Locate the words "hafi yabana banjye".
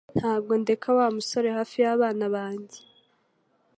1.57-2.79